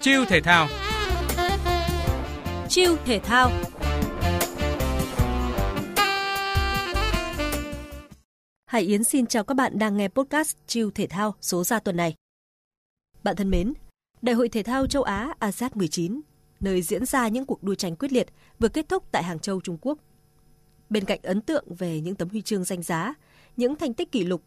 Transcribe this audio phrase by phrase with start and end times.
[0.00, 0.68] Chiêu thể thao
[2.68, 3.50] Chiêu thể thao
[8.66, 11.96] Hải Yến xin chào các bạn đang nghe podcast Chiêu thể thao số ra tuần
[11.96, 12.14] này.
[13.22, 13.72] Bạn thân mến,
[14.22, 16.20] Đại hội thể thao châu Á ASEAN 19,
[16.60, 18.26] nơi diễn ra những cuộc đua tranh quyết liệt,
[18.58, 19.98] vừa kết thúc tại Hàng Châu, Trung Quốc.
[20.90, 23.14] Bên cạnh ấn tượng về những tấm huy chương danh giá,
[23.56, 24.42] những thành tích kỷ lục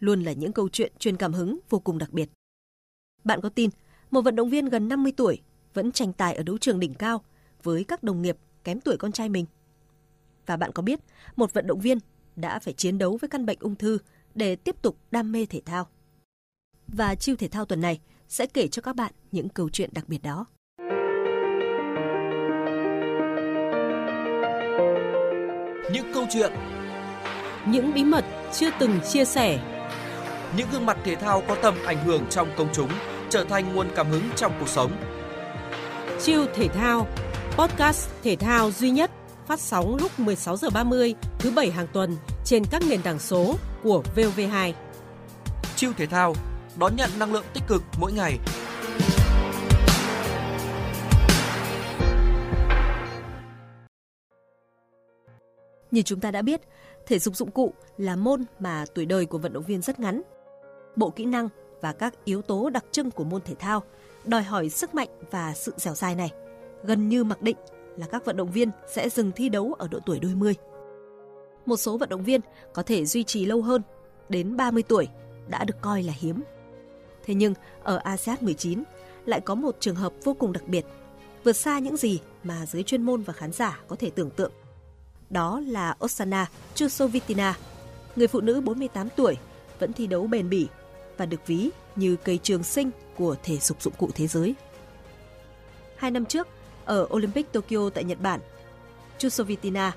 [0.00, 2.28] luôn là những câu chuyện truyền cảm hứng vô cùng đặc biệt.
[3.24, 3.70] Bạn có tin
[4.10, 5.40] một vận động viên gần 50 tuổi
[5.74, 7.24] vẫn tranh tài ở đấu trường đỉnh cao
[7.62, 9.46] với các đồng nghiệp kém tuổi con trai mình?
[10.46, 11.00] Và bạn có biết
[11.36, 11.98] một vận động viên
[12.36, 13.98] đã phải chiến đấu với căn bệnh ung thư
[14.34, 15.88] để tiếp tục đam mê thể thao?
[16.88, 20.08] Và chiêu thể thao tuần này sẽ kể cho các bạn những câu chuyện đặc
[20.08, 20.46] biệt đó.
[25.92, 26.52] Những câu chuyện
[27.66, 29.58] Những bí mật chưa từng chia sẻ
[30.56, 32.90] Những gương mặt thể thao có tầm ảnh hưởng trong công chúng
[33.30, 34.92] trở thành nguồn cảm hứng trong cuộc sống.
[36.20, 37.06] Chiêu thể thao,
[37.50, 39.10] podcast thể thao duy nhất
[39.46, 43.54] phát sóng lúc 16 giờ 30 thứ bảy hàng tuần trên các nền tảng số
[43.82, 44.72] của VOV2.
[45.76, 46.34] Chiêu thể thao
[46.78, 48.38] đón nhận năng lượng tích cực mỗi ngày.
[55.90, 56.60] Như chúng ta đã biết,
[57.06, 60.22] thể dục dụng cụ là môn mà tuổi đời của vận động viên rất ngắn.
[60.96, 61.48] Bộ kỹ năng
[61.86, 63.82] và các yếu tố đặc trưng của môn thể thao
[64.24, 66.30] đòi hỏi sức mạnh và sự dẻo dai này
[66.84, 67.56] gần như mặc định
[67.96, 70.54] là các vận động viên sẽ dừng thi đấu ở độ tuổi đôi mươi.
[71.66, 72.40] Một số vận động viên
[72.72, 73.82] có thể duy trì lâu hơn,
[74.28, 75.08] đến 30 tuổi
[75.48, 76.42] đã được coi là hiếm.
[77.24, 78.82] Thế nhưng ở ASEAN 19
[79.26, 80.86] lại có một trường hợp vô cùng đặc biệt,
[81.44, 84.52] vượt xa những gì mà giới chuyên môn và khán giả có thể tưởng tượng.
[85.30, 87.58] Đó là Osana Chusovitina,
[88.16, 89.36] người phụ nữ 48 tuổi
[89.78, 90.68] vẫn thi đấu bền bỉ
[91.16, 94.54] và được ví như cây trường sinh của thể dục dụng cụ thế giới.
[95.96, 96.48] Hai năm trước,
[96.84, 98.40] ở Olympic Tokyo tại Nhật Bản,
[99.18, 99.92] Chusovitina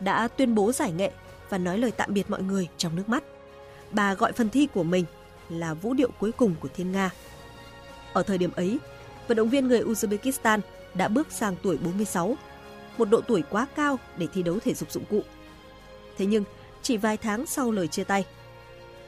[0.00, 1.10] đã tuyên bố giải nghệ
[1.48, 3.24] và nói lời tạm biệt mọi người trong nước mắt.
[3.90, 5.04] Bà gọi phần thi của mình
[5.48, 7.10] là vũ điệu cuối cùng của thiên Nga.
[8.12, 8.78] Ở thời điểm ấy,
[9.28, 10.60] vận động viên người Uzbekistan
[10.94, 12.36] đã bước sang tuổi 46,
[12.98, 15.22] một độ tuổi quá cao để thi đấu thể dục dụng cụ.
[16.18, 16.44] Thế nhưng,
[16.82, 18.24] chỉ vài tháng sau lời chia tay,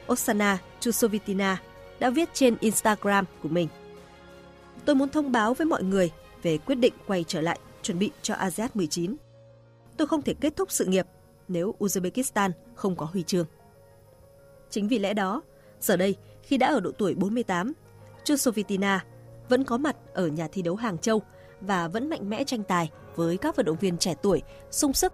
[0.06, 1.62] Oksana Chusovitina
[1.98, 3.68] đã viết trên Instagram của mình.
[4.84, 6.10] Tôi muốn thông báo với mọi người
[6.42, 9.16] về quyết định quay trở lại chuẩn bị cho ASEAN 19.
[9.96, 11.06] Tôi không thể kết thúc sự nghiệp
[11.48, 13.46] nếu Uzbekistan không có huy chương.
[14.70, 15.42] Chính vì lẽ đó,
[15.80, 17.72] giờ đây khi đã ở độ tuổi 48,
[18.24, 19.04] Chusovitina
[19.48, 21.22] vẫn có mặt ở nhà thi đấu Hàng Châu
[21.60, 25.12] và vẫn mạnh mẽ tranh tài với các vận động viên trẻ tuổi, sung sức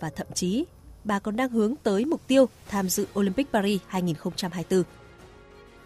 [0.00, 0.64] và thậm chí
[1.04, 4.84] bà còn đang hướng tới mục tiêu tham dự Olympic Paris 2024.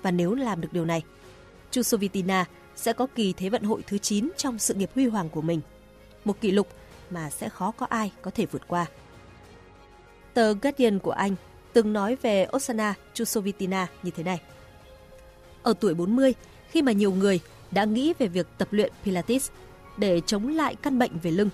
[0.03, 1.03] Và nếu làm được điều này,
[1.71, 2.45] Chusovitina
[2.77, 5.61] sẽ có kỳ Thế vận hội thứ 9 trong sự nghiệp huy hoàng của mình.
[6.25, 6.69] Một kỷ lục
[7.11, 8.87] mà sẽ khó có ai có thể vượt qua.
[10.35, 11.35] Tờ Guardian của Anh
[11.73, 14.41] từng nói về Osana Chusovitina như thế này.
[15.63, 16.35] Ở tuổi 40,
[16.71, 19.51] khi mà nhiều người đã nghĩ về việc tập luyện Pilates
[19.97, 21.51] để chống lại căn bệnh về lưng,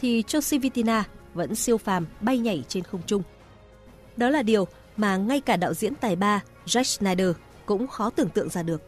[0.00, 3.22] thì Chusovitina vẫn siêu phàm bay nhảy trên không trung.
[4.16, 4.66] Đó là điều
[4.96, 7.30] mà ngay cả đạo diễn tài ba Jack Snyder
[7.66, 8.82] cũng khó tưởng tượng ra được.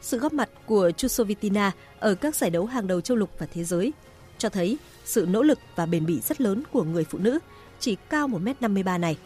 [0.00, 3.64] Sự góp mặt của Chusovitina ở các giải đấu hàng đầu châu lục và thế
[3.64, 3.92] giới
[4.38, 7.38] cho thấy sự nỗ lực và bền bỉ rất lớn của người phụ nữ
[7.80, 9.16] chỉ cao 1m53 này.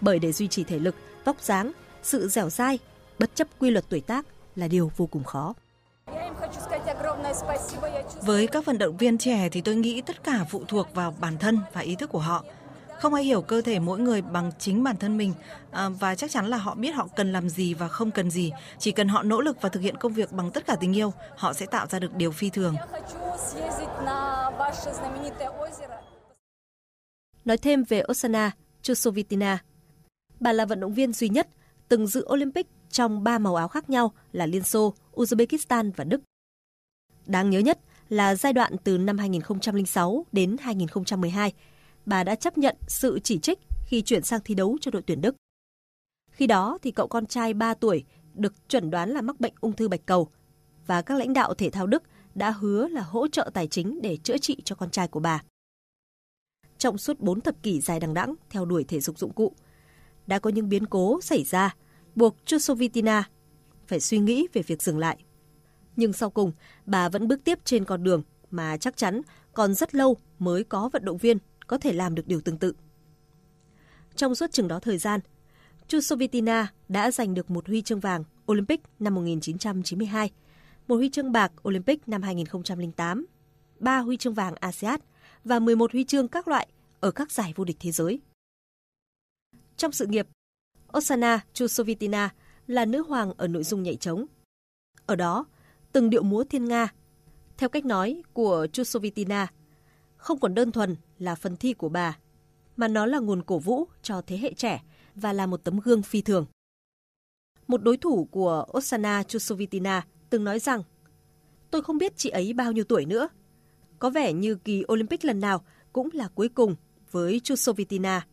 [0.00, 2.78] Bởi để duy trì thể lực, vóc dáng, sự dẻo dai,
[3.18, 4.26] bất chấp quy luật tuổi tác
[4.56, 5.54] là điều vô cùng khó.
[8.22, 11.38] Với các vận động viên trẻ thì tôi nghĩ tất cả phụ thuộc vào bản
[11.38, 12.44] thân và ý thức của họ.
[13.00, 15.32] Không ai hiểu cơ thể mỗi người bằng chính bản thân mình
[15.70, 18.52] à, và chắc chắn là họ biết họ cần làm gì và không cần gì.
[18.78, 21.12] Chỉ cần họ nỗ lực và thực hiện công việc bằng tất cả tình yêu,
[21.36, 22.76] họ sẽ tạo ra được điều phi thường.
[27.44, 28.50] Nói thêm về Osana
[28.82, 29.58] Chusovitina,
[30.40, 31.48] bà là vận động viên duy nhất
[31.88, 36.20] từng dự Olympic trong ba màu áo khác nhau là Liên Xô, Uzbekistan và Đức.
[37.26, 37.78] Đáng nhớ nhất
[38.08, 41.52] là giai đoạn từ năm 2006 đến 2012,
[42.06, 45.20] bà đã chấp nhận sự chỉ trích khi chuyển sang thi đấu cho đội tuyển
[45.20, 45.36] Đức.
[46.30, 48.04] Khi đó thì cậu con trai 3 tuổi
[48.34, 50.28] được chuẩn đoán là mắc bệnh ung thư bạch cầu
[50.86, 52.02] và các lãnh đạo thể thao Đức
[52.34, 55.42] đã hứa là hỗ trợ tài chính để chữa trị cho con trai của bà.
[56.78, 59.52] Trong suốt 4 thập kỷ dài đằng đẵng theo đuổi thể dục dụng cụ,
[60.26, 61.74] đã có những biến cố xảy ra
[62.14, 63.28] buộc Chusovitina
[63.86, 65.24] phải suy nghĩ về việc dừng lại.
[65.96, 66.52] Nhưng sau cùng,
[66.86, 69.20] bà vẫn bước tiếp trên con đường mà chắc chắn
[69.54, 72.72] còn rất lâu mới có vận động viên có thể làm được điều tương tự.
[74.16, 75.20] Trong suốt chừng đó thời gian,
[75.88, 80.30] Chusovitina đã giành được một huy chương vàng Olympic năm 1992
[80.88, 83.26] một huy chương bạc Olympic năm 2008,
[83.78, 85.00] 3 huy chương vàng ASEAN
[85.44, 86.68] và 11 huy chương các loại
[87.00, 88.20] ở các giải vô địch thế giới.
[89.76, 90.28] Trong sự nghiệp,
[90.96, 92.34] Osana Chusovitina
[92.66, 94.26] là nữ hoàng ở nội dung nhảy trống.
[95.06, 95.46] Ở đó,
[95.92, 96.88] từng điệu múa thiên Nga,
[97.56, 99.46] theo cách nói của Chusovitina,
[100.26, 102.18] không còn đơn thuần là phần thi của bà,
[102.76, 104.82] mà nó là nguồn cổ vũ cho thế hệ trẻ
[105.14, 106.46] và là một tấm gương phi thường.
[107.66, 110.82] Một đối thủ của Osana Chusovitina từng nói rằng
[111.70, 113.28] Tôi không biết chị ấy bao nhiêu tuổi nữa.
[113.98, 116.76] Có vẻ như kỳ Olympic lần nào cũng là cuối cùng
[117.10, 118.26] với Chusovitina,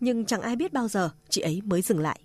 [0.00, 2.20] nhưng chẳng ai biết bao giờ chị ấy mới dừng lại.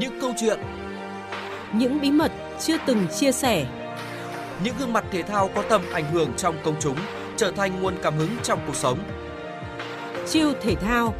[0.00, 0.85] Những câu chuyện
[1.78, 3.66] những bí mật chưa từng chia sẻ
[4.64, 6.96] Những gương mặt thể thao có tầm ảnh hưởng trong công chúng
[7.36, 8.98] trở thành nguồn cảm hứng trong cuộc sống.
[10.28, 11.14] Chiêu thể thao,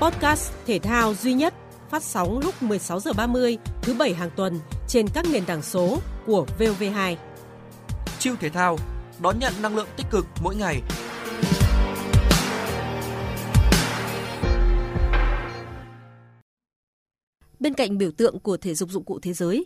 [0.00, 1.54] podcast thể thao duy nhất
[1.90, 5.98] phát sóng lúc 16 giờ 30 thứ bảy hàng tuần trên các nền tảng số
[6.26, 7.16] của VOV2.
[8.18, 8.78] Chiêu thể thao
[9.22, 10.82] đón nhận năng lượng tích cực mỗi ngày.
[17.60, 19.64] Bên cạnh biểu tượng của thể dục dụng cụ thế giới,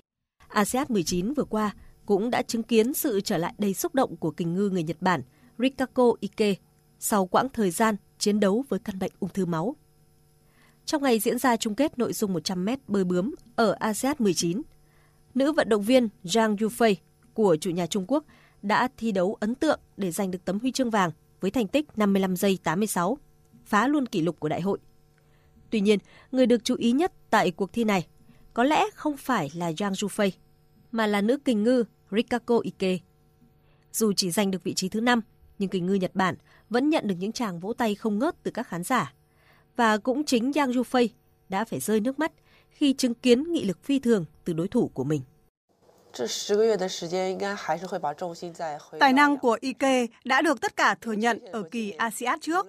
[0.48, 1.74] ASEAN 19 vừa qua
[2.06, 4.96] cũng đã chứng kiến sự trở lại đầy xúc động của kình ngư người Nhật
[5.00, 5.22] Bản
[5.58, 6.54] Rikako Ike
[6.98, 9.76] sau quãng thời gian chiến đấu với căn bệnh ung thư máu.
[10.84, 14.62] Trong ngày diễn ra chung kết nội dung 100m bơi bướm ở ASEAN 19,
[15.34, 16.94] nữ vận động viên Zhang Yufei
[17.34, 18.24] của chủ nhà Trung Quốc
[18.62, 21.10] đã thi đấu ấn tượng để giành được tấm huy chương vàng
[21.40, 23.18] với thành tích 55 giây 86,
[23.64, 24.78] phá luôn kỷ lục của đại hội.
[25.70, 25.98] Tuy nhiên,
[26.32, 28.06] người được chú ý nhất tại cuộc thi này
[28.56, 30.30] có lẽ không phải là Zhang Zhufei,
[30.92, 32.98] mà là nữ kình ngư Rikako Ike.
[33.92, 35.20] Dù chỉ giành được vị trí thứ 5,
[35.58, 36.34] nhưng kình ngư Nhật Bản
[36.70, 39.12] vẫn nhận được những tràng vỗ tay không ngớt từ các khán giả.
[39.76, 41.08] Và cũng chính Yang Yufei
[41.48, 42.32] đã phải rơi nước mắt
[42.68, 45.20] khi chứng kiến nghị lực phi thường từ đối thủ của mình.
[49.00, 52.66] Tài năng của Ike đã được tất cả thừa nhận ở kỳ ASEAN trước.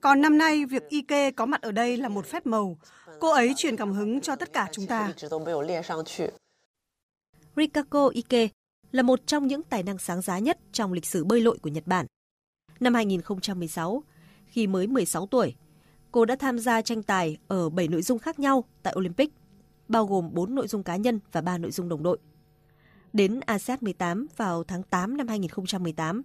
[0.00, 2.76] Còn năm nay, việc Ike có mặt ở đây là một phép màu.
[3.20, 5.12] Cô ấy truyền cảm hứng cho tất cả chúng ta.
[7.56, 8.48] Rikako Ike
[8.92, 11.68] là một trong những tài năng sáng giá nhất trong lịch sử bơi lội của
[11.68, 12.06] Nhật Bản.
[12.80, 14.02] Năm 2016,
[14.46, 15.54] khi mới 16 tuổi,
[16.12, 19.30] cô đã tham gia tranh tài ở 7 nội dung khác nhau tại Olympic,
[19.88, 22.18] bao gồm 4 nội dung cá nhân và 3 nội dung đồng đội.
[23.12, 26.22] Đến ASEAN 18 vào tháng 8 năm 2018,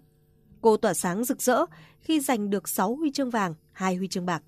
[0.61, 1.65] cô tỏa sáng rực rỡ
[1.99, 4.43] khi giành được 6 huy chương vàng, 2 huy chương bạc.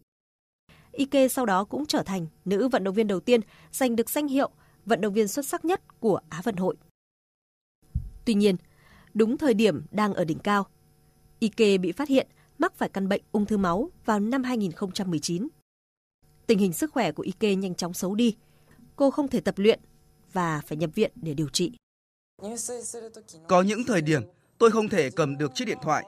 [0.91, 3.41] Ike sau đó cũng trở thành nữ vận động viên đầu tiên
[3.71, 4.49] giành được danh hiệu
[4.85, 6.75] vận động viên xuất sắc nhất của Á vận hội.
[8.25, 8.55] Tuy nhiên,
[9.13, 10.67] đúng thời điểm đang ở đỉnh cao,
[11.39, 15.47] Ike bị phát hiện mắc phải căn bệnh ung thư máu vào năm 2019.
[16.47, 18.35] Tình hình sức khỏe của Ike nhanh chóng xấu đi.
[18.95, 19.79] Cô không thể tập luyện
[20.33, 21.71] và phải nhập viện để điều trị.
[23.47, 24.21] Có những thời điểm
[24.57, 26.05] tôi không thể cầm được chiếc điện thoại.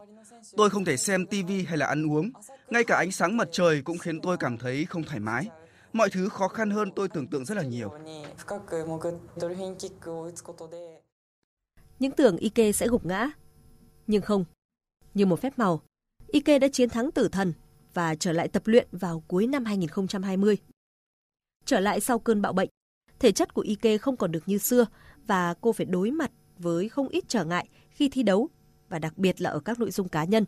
[0.57, 2.31] Tôi không thể xem TV hay là ăn uống.
[2.69, 5.47] Ngay cả ánh sáng mặt trời cũng khiến tôi cảm thấy không thoải mái.
[5.93, 7.93] Mọi thứ khó khăn hơn tôi tưởng tượng rất là nhiều.
[11.99, 13.29] Những tưởng Ike sẽ gục ngã.
[14.07, 14.45] Nhưng không.
[15.13, 15.81] Như một phép màu,
[16.27, 17.53] Ike đã chiến thắng tử thần
[17.93, 20.57] và trở lại tập luyện vào cuối năm 2020.
[21.65, 22.69] Trở lại sau cơn bạo bệnh,
[23.19, 24.85] thể chất của Ike không còn được như xưa
[25.29, 28.49] và cô phải đối mặt với không ít trở ngại khi thi đấu
[28.89, 30.45] và đặc biệt là ở các nội dung cá nhân.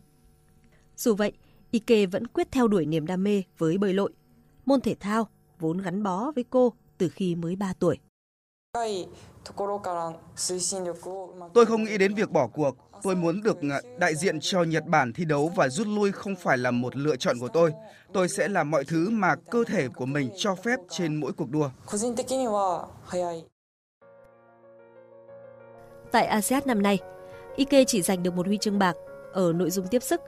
[0.98, 1.32] Dù vậy,
[1.72, 4.12] Ike vẫn quyết theo đuổi niềm đam mê với bơi lội,
[4.66, 5.28] môn thể thao
[5.60, 7.98] vốn gắn bó với cô từ khi mới 3 tuổi.
[11.54, 12.76] Tôi không nghĩ đến việc bỏ cuộc.
[13.04, 16.36] Tôi muốn được à, đại diện cho Nhật Bản thi đấu và rút lui không
[16.36, 17.74] phải là một lựa chọn của tôi.
[18.14, 21.50] Tôi sẽ làm mọi thứ mà cơ thể của mình cho phép trên mỗi cuộc
[21.50, 21.70] đua.
[26.12, 27.00] Tại ASEAN năm nay,
[27.56, 28.98] Ike chỉ giành được một huy chương bạc
[29.34, 30.22] ở nội dung tiếp sức.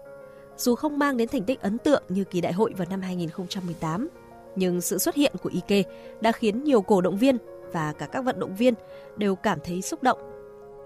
[0.57, 4.09] Dù không mang đến thành tích ấn tượng như kỳ đại hội vào năm 2018,
[4.55, 5.83] nhưng sự xuất hiện của Ike
[6.21, 7.37] đã khiến nhiều cổ động viên
[7.71, 8.73] và cả các vận động viên
[9.17, 10.17] đều cảm thấy xúc động.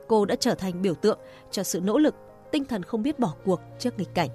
[0.07, 1.19] Cô đã trở thành biểu tượng
[1.51, 2.15] cho sự nỗ lực,
[2.51, 4.29] tinh thần không biết bỏ cuộc trước nghịch cảnh.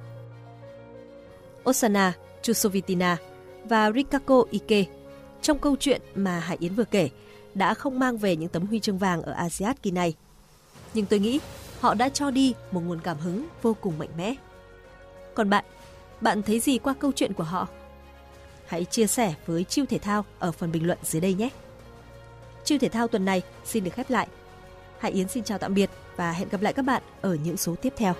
[1.71, 3.17] Osana Chusovitina
[3.65, 4.85] và Rikako Ike
[5.43, 7.11] trong câu chuyện mà Hải Yến vừa kể
[7.55, 10.15] đã không mang về những tấm huy chương vàng ở ASEAN kỳ này.
[10.95, 11.41] Nhưng tôi nghĩ
[11.81, 14.35] họ đã cho đi một nguồn cảm hứng vô cùng mạnh mẽ.
[15.35, 15.65] Còn bạn,
[16.21, 17.69] bạn thấy gì qua câu chuyện của họ?
[18.67, 21.49] Hãy chia sẻ với Chiêu Thể Thao ở phần bình luận dưới đây nhé.
[22.65, 24.29] Chiêu Thể Thao tuần này xin được khép lại.
[24.99, 27.75] Hải Yến xin chào tạm biệt và hẹn gặp lại các bạn ở những số
[27.83, 28.15] tiếp theo.